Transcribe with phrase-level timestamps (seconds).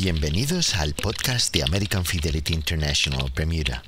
[0.00, 3.82] Bienvenidos al podcast de American Fidelity International Bermuda.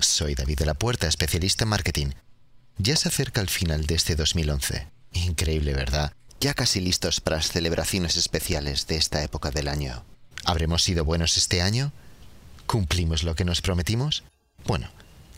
[0.00, 2.06] Soy David de la Puerta, especialista en marketing.
[2.78, 4.88] Ya se acerca el final de este 2011.
[5.12, 6.14] Increíble, ¿verdad?
[6.40, 10.06] Ya casi listos para las celebraciones especiales de esta época del año.
[10.46, 11.92] ¿Habremos sido buenos este año?
[12.64, 14.24] ¿Cumplimos lo que nos prometimos?
[14.64, 14.88] Bueno,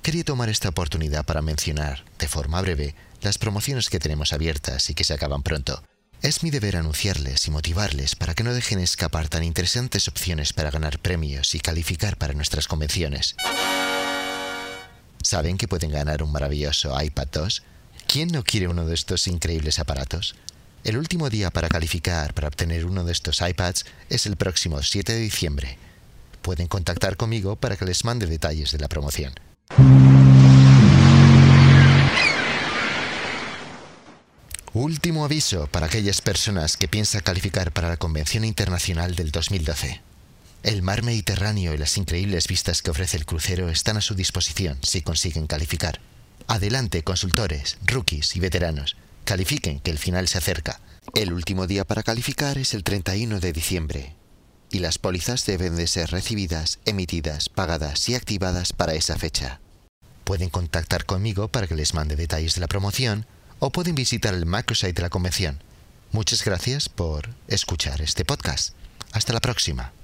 [0.02, 4.94] quería tomar esta oportunidad para mencionar, de forma breve, las promociones que tenemos abiertas y
[4.94, 5.82] que se acaban pronto.
[6.20, 10.72] Es mi deber anunciarles y motivarles para que no dejen escapar tan interesantes opciones para
[10.72, 13.36] ganar premios y calificar para nuestras convenciones.
[15.22, 17.62] ¿Saben que pueden ganar un maravilloso iPad 2?
[18.08, 20.34] ¿Quién no quiere uno de estos increíbles aparatos?
[20.82, 25.12] El último día para calificar para obtener uno de estos iPads es el próximo 7
[25.12, 25.78] de diciembre.
[26.42, 29.34] Pueden contactar conmigo para que les mande detalles de la promoción.
[34.88, 40.00] Último aviso para aquellas personas que piensan calificar para la Convención Internacional del 2012.
[40.62, 44.78] El mar Mediterráneo y las increíbles vistas que ofrece el crucero están a su disposición
[44.80, 46.00] si consiguen calificar.
[46.46, 48.96] Adelante, consultores, rookies y veteranos.
[49.26, 50.80] Califiquen que el final se acerca.
[51.14, 54.14] El último día para calificar es el 31 de diciembre.
[54.70, 59.60] Y las pólizas deben de ser recibidas, emitidas, pagadas y activadas para esa fecha.
[60.24, 63.26] Pueden contactar conmigo para que les mande detalles de la promoción
[63.58, 65.62] o pueden visitar el microsite de la convención.
[66.12, 68.74] Muchas gracias por escuchar este podcast.
[69.12, 69.97] Hasta la próxima.